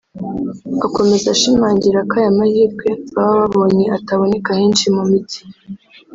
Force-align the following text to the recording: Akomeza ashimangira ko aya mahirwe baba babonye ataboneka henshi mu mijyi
Akomeza 0.85 1.27
ashimangira 1.35 1.99
ko 2.09 2.13
aya 2.19 2.37
mahirwe 2.39 2.89
baba 3.15 3.33
babonye 3.41 3.85
ataboneka 3.97 4.49
henshi 4.59 4.85
mu 4.95 5.03
mijyi 5.09 5.41